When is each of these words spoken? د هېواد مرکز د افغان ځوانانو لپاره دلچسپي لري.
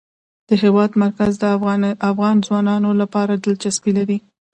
د 0.47 0.49
هېواد 0.63 0.91
مرکز 1.03 1.31
د 1.39 1.43
افغان 2.09 2.35
ځوانانو 2.47 2.89
لپاره 3.01 3.33
دلچسپي 3.35 3.91
لري. 3.97 4.17